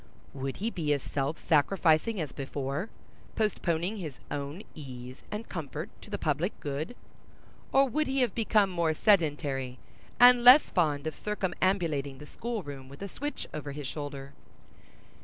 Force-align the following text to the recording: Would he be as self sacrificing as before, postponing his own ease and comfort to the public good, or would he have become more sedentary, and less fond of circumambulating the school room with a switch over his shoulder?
Would 0.33 0.57
he 0.57 0.71
be 0.71 0.93
as 0.93 1.03
self 1.03 1.37
sacrificing 1.37 2.19
as 2.19 2.31
before, 2.31 2.89
postponing 3.35 3.97
his 3.97 4.17
own 4.31 4.63
ease 4.73 5.21
and 5.29 5.47
comfort 5.47 5.89
to 6.01 6.09
the 6.09 6.17
public 6.17 6.59
good, 6.59 6.95
or 7.71 7.87
would 7.87 8.07
he 8.07 8.21
have 8.21 8.33
become 8.33 8.71
more 8.71 8.95
sedentary, 8.95 9.77
and 10.19 10.43
less 10.43 10.71
fond 10.71 11.05
of 11.05 11.13
circumambulating 11.13 12.17
the 12.17 12.25
school 12.25 12.63
room 12.63 12.89
with 12.89 13.03
a 13.03 13.07
switch 13.07 13.45
over 13.53 13.73
his 13.73 13.85
shoulder? 13.85 14.33